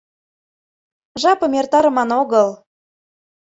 [1.21, 2.49] Жапым эртарыман огыл.